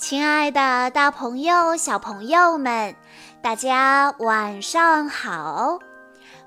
[0.00, 2.96] 亲爱的，大朋友、小朋友们，
[3.42, 5.78] 大家晚上好！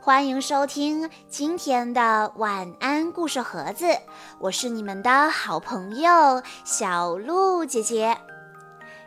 [0.01, 3.85] 欢迎收听今天的晚安故事盒子，
[4.39, 8.17] 我是你们的好朋友小鹿姐姐。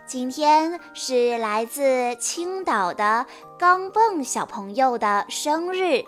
[0.06, 3.26] 今天是来自青岛的
[3.58, 6.04] 钢蹦小朋友的生日，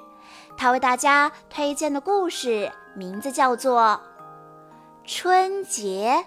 [0.56, 4.00] 他为大家推荐的故事名字叫做
[5.12, 6.24] 《春节》。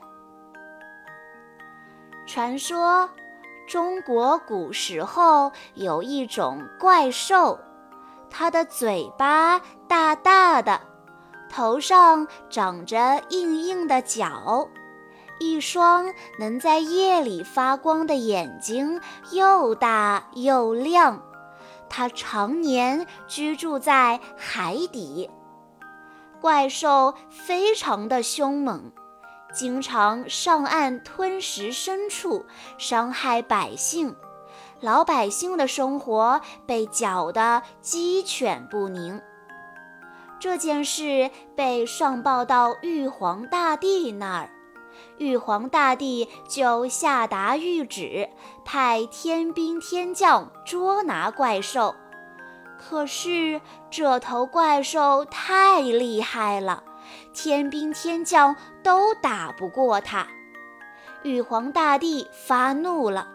[2.34, 3.09] 传说，
[3.67, 7.59] 中国古时候有一种怪兽，
[8.30, 10.80] 它的嘴巴大大的，
[11.49, 14.70] 头上长着硬硬的角，
[15.41, 16.05] 一双
[16.40, 19.02] 能在夜里发光的眼睛
[19.34, 21.21] 又大又亮。
[21.90, 25.29] 它常年居住在海底。
[26.40, 28.93] 怪兽非常的凶猛。
[29.54, 32.46] 经常上岸吞食牲畜，
[32.77, 34.16] 伤害百姓，
[34.80, 39.22] 老百姓的生活被搅得鸡犬不宁。
[40.40, 44.49] 这件事被上报到玉皇大帝那儿，
[45.18, 48.29] 玉皇大帝就下达谕旨，
[48.66, 51.94] 派天兵天将捉拿怪兽。
[52.79, 56.84] 可是这头怪兽太厉害了。
[57.34, 60.27] 天兵天将都打不过他，
[61.23, 63.27] 玉皇大帝发怒了，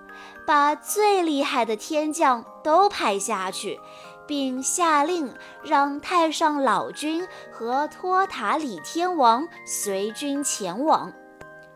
[0.46, 3.80] 把最厉害的天将都派下去，
[4.26, 5.32] 并下令
[5.62, 11.12] 让太上老君和托塔李天王随军前往。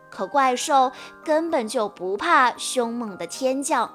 [0.09, 0.91] 可怪兽
[1.23, 3.89] 根本就不怕凶猛的天将，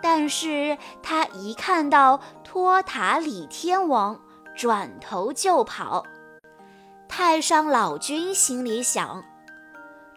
[0.00, 4.18] 但是他一看到托塔李天王，
[4.56, 6.06] 转头就跑。
[7.16, 9.22] 太上老君心里想：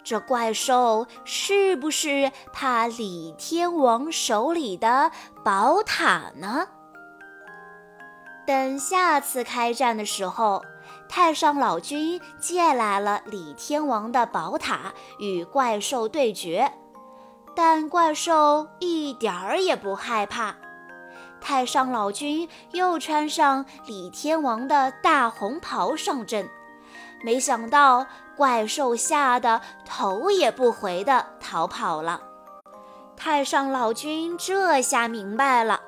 [0.03, 5.12] 这怪兽是不是怕李天王手里的
[5.46, 6.68] 宝塔呢？
[8.47, 10.63] 等下次开战的时候，
[11.07, 16.74] 太上老君借来了李天王的宝塔与怪兽对决，
[17.56, 20.56] 但怪兽一点儿也不害怕。
[21.40, 26.50] 太上老君又穿上李天王的大红袍上阵。
[27.23, 28.05] 没想到
[28.35, 32.22] 怪兽吓得头也不回地逃跑了。
[33.16, 35.81] 太上老君这下明白了，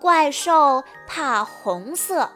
[0.00, 2.30] 怪兽怕红色，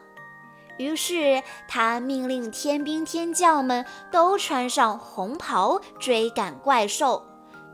[0.77, 7.25] 于是他命令天兵天将们都穿上红袍追赶怪兽，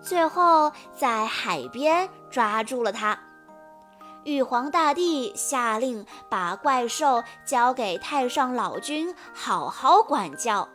[0.01, 3.19] 最后在海边抓住了他。
[4.25, 10.67] 玉皇大帝下令把怪兽交给太上老君好好管教，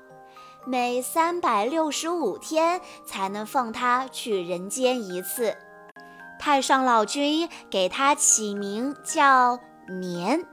[0.64, 5.56] 每三百六十五天才能放它去人间一次。
[6.38, 9.58] 太上老君给它起名叫
[10.00, 10.46] 年，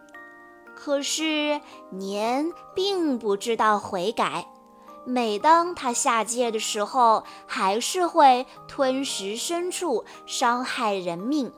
[0.75, 4.47] 可是年并不知道悔改，
[5.05, 11.53] 每当他下界的时候，还是会吞食牲畜，伤害人命。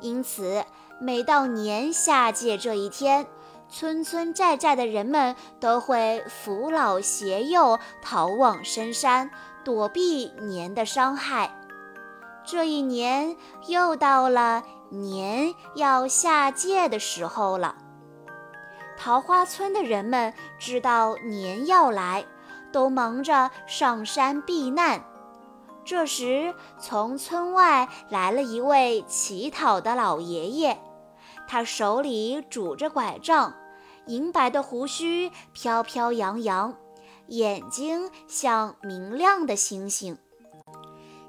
[0.00, 0.64] 因此，
[1.00, 3.26] 每到年下界这一天，
[3.68, 9.30] 村村寨寨的人们都会扶老携幼逃往深山，
[9.64, 11.54] 躲避年的伤害。
[12.44, 13.36] 这一年
[13.66, 17.74] 又到了年要下界的时候了。
[18.96, 22.24] 桃花村的人们知道年要来，
[22.72, 25.04] 都忙着上山避难。
[25.88, 30.78] 这时，从村外来了一位乞讨的老爷爷，
[31.48, 33.54] 他手里拄着拐杖，
[34.04, 36.76] 银白的胡须飘飘扬扬，
[37.28, 40.18] 眼睛像明亮的星星。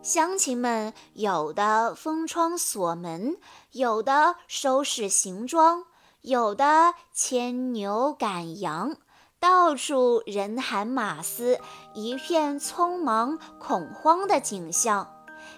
[0.02, 3.38] 乡亲们有的封窗锁门，
[3.72, 5.86] 有的收拾行装，
[6.20, 8.98] 有的牵牛赶羊。
[9.40, 11.62] 到处人喊马嘶，
[11.94, 15.08] 一片匆忙恐慌的景象，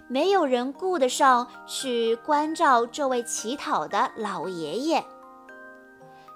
[0.08, 5.04] 没有人顾得上去关照这位乞讨的老爷爷。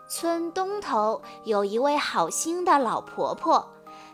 [0.10, 3.72] 村东头有一位好心的老婆婆，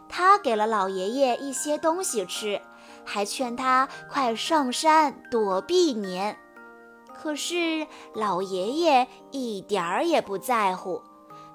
[0.10, 2.62] 她给了老爷爷一些东西吃，
[3.06, 6.38] 还劝他快上山躲避年。
[7.16, 11.02] 可是老爷爷一点儿也不在乎。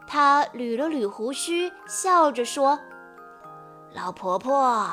[0.06, 2.78] 他捋了捋胡须，笑着说
[3.92, 4.88] ：“老婆婆，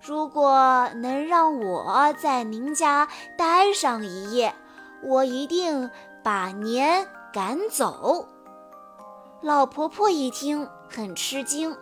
[0.00, 4.54] 如果能让我在您家待上一夜，
[5.02, 5.90] 我一定
[6.22, 8.28] 把年赶走。”
[9.42, 11.76] 老婆婆一听很吃惊，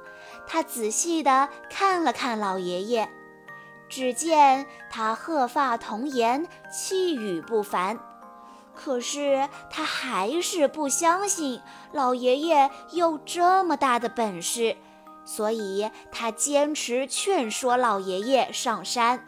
[0.47, 3.09] 她仔细地看了看老爷爷，
[3.89, 7.99] 只见他鹤发童颜，气宇不凡。
[8.75, 11.61] 可是他还是不相信
[11.93, 14.77] 老爷爷有这么大的本事，
[15.25, 19.25] 所以他坚持劝说老爷爷上山。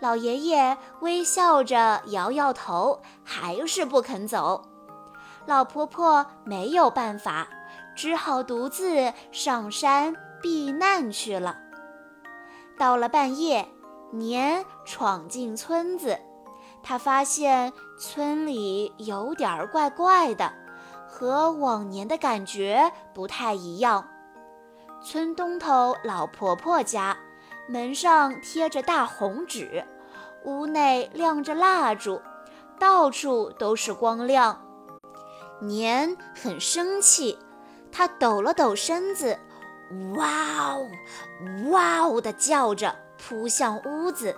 [0.00, 4.62] 老爷爷微笑着摇摇头，还是不肯走。
[5.46, 7.48] 老婆婆没有办法，
[7.94, 11.56] 只好独自上山避难去了。
[12.78, 13.66] 到了半夜，
[14.12, 16.18] 年闯进村子，
[16.88, 20.52] 他发现村里有点怪怪的，
[21.08, 24.06] 和往年的感觉不太一样。
[25.02, 27.16] 村东头老婆婆家
[27.68, 29.84] 门上贴着大红纸，
[30.44, 32.22] 屋内亮着蜡烛，
[32.78, 34.62] 到处都是光亮。
[35.60, 37.36] 年很生气，
[37.90, 39.36] 他抖了抖身子。
[40.14, 40.28] 哇
[40.68, 40.86] 哦，
[41.68, 44.36] 哇哦的叫着扑向屋子。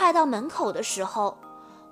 [0.00, 1.36] 快到门口的时候，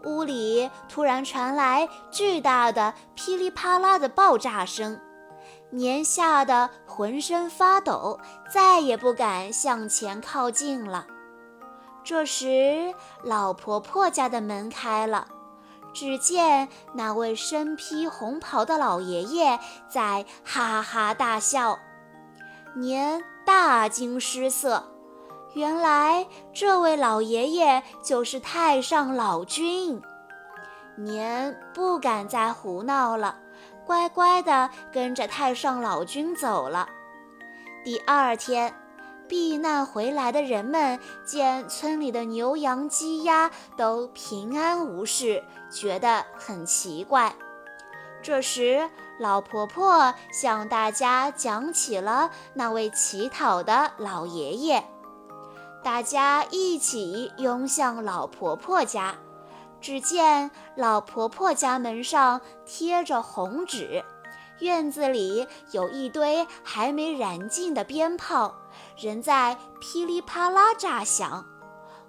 [0.05, 4.99] 屋里突然传来巨大的噼里啪啦的爆炸声，
[5.69, 8.19] 年吓得浑身发抖，
[8.51, 11.07] 再也不敢向前靠近了。
[12.03, 15.29] 这时，老婆婆家的门开了，
[15.93, 21.79] 只见那位身披红袍的老爷爷在哈哈大笑。
[22.75, 24.83] 年大惊失色，
[25.55, 30.01] 原来这位老爷爷就是太上老君。
[30.97, 33.39] 年不敢再胡闹了，
[33.87, 36.89] 乖乖地跟着太上老君走了。
[37.85, 38.75] 第二天，
[39.29, 47.35] 避难回来的人们见村里的牛羊鸡鸭都平安无事，觉得很奇怪。
[48.21, 48.91] 这时，
[49.21, 54.85] 老婆婆向大家讲起了那位乞讨的老爷爷。
[55.83, 59.15] 大家一起拥向老婆婆家，
[59.81, 64.05] 只见老婆婆家门上贴着红纸，
[64.61, 68.55] 院子里有一堆还没燃尽的鞭炮，
[68.97, 71.47] 仍在噼里啪啦炸响。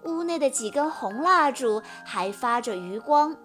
[0.03, 3.35] 屋内的几根红蜡烛还发着余光。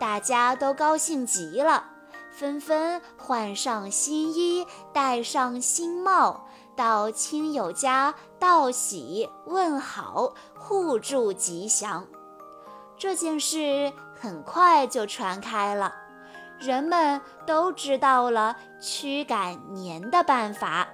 [0.00, 1.84] 大家都高兴极了，
[2.32, 6.46] 纷纷换上新衣，戴上新帽，
[6.76, 12.06] 到亲友家道喜问好，互助吉祥。
[12.98, 15.92] 这件事很快就传开了，
[16.58, 20.86] 人们都知道了驱赶年的办法。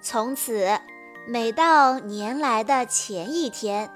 [0.00, 0.66] 从此，
[1.28, 3.90] 每到年来的前一天。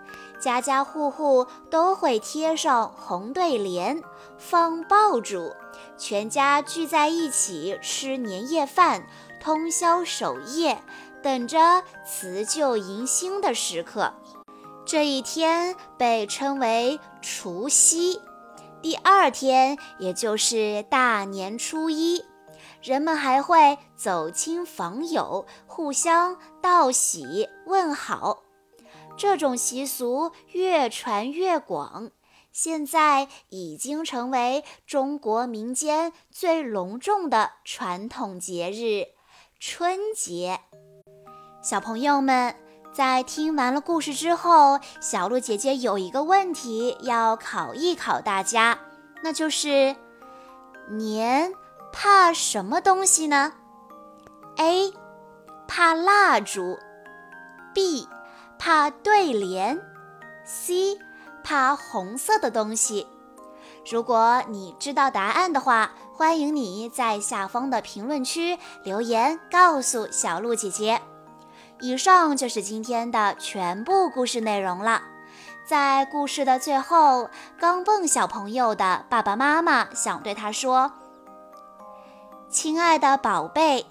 [0.45, 4.03] 家家户户都会贴上红对联，
[4.37, 5.55] 放爆竹，
[5.97, 9.07] 全家聚在一起吃年夜饭，
[9.41, 10.83] 通宵守夜，
[11.23, 14.13] 等着辞旧迎新的时刻。
[14.85, 18.21] 这一天被称为除夕，
[18.83, 22.23] 第二天也就是大年初一，
[22.83, 28.44] 人们还会走亲访友，互相道喜问好。
[29.17, 32.11] 这种习俗越传越广，
[32.53, 39.09] 现在已经成为中国民间最隆重的传统节日——
[39.61, 40.61] 春节。
[41.63, 42.55] 小朋友们，
[42.93, 48.79] 在听完了故事之后，小鹿姐姐有一个问题要考一考大家，
[49.23, 49.97] 那就是
[50.91, 51.53] 年
[51.93, 53.53] 怕什么东西呢
[54.57, 54.93] ？A.
[55.67, 56.77] 怕蜡烛。
[57.73, 58.07] B.
[58.65, 59.79] 怕对联
[60.43, 60.97] ，C，
[61.43, 63.07] 怕红色的东西。
[63.91, 71.03] 如果你知道答案的话，欢迎你在下方的评论区留言告诉小鹿姐姐。
[71.83, 75.03] 以上就是今天的全部故事内容了。
[75.67, 77.29] 在故事的最后，
[77.61, 80.91] 刚蹦小朋友的爸爸妈妈想对他说
[82.49, 83.85] ：“亲爱的宝贝，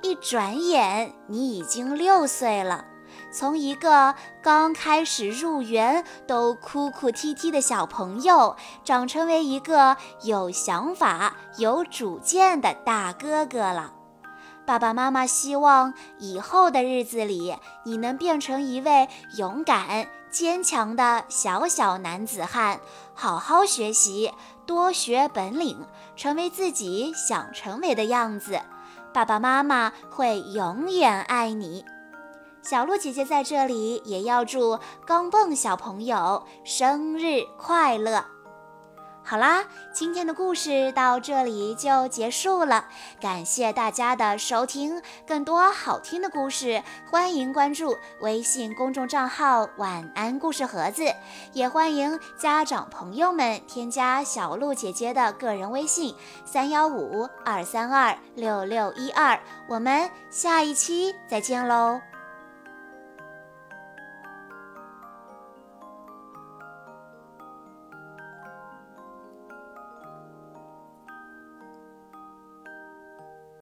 [0.00, 2.86] 一转眼你已经六岁了。”
[3.34, 13.92] 从一个刚开始入园都哭哭啼啼的小朋友，长成为一个有想法、有主见的大哥哥了。
[14.64, 22.78] 爸爸妈妈希望以后的日子里，你能变成一位勇敢、坚强的小小男子汉，
[23.14, 24.32] 好好学习，
[24.64, 28.60] 多学本领，成为自己想成为的样子。
[29.12, 31.84] 爸爸妈妈会永远爱你。
[32.64, 38.24] 小鹿姐姐在这里也要祝钢蹦小朋友生日快乐！
[39.22, 42.86] 好啦，今天的故事到这里就结束了，
[43.20, 45.02] 感谢大家的收听。
[45.26, 51.04] 更多好听的故事，欢迎关注微信公众账号“晚安故事盒子”，
[51.52, 56.14] 也欢迎家长朋友们添加小鹿姐姐的个人微信：
[56.46, 59.38] 三幺五二三二六六一二。
[59.68, 62.00] 我们下一期再见喽！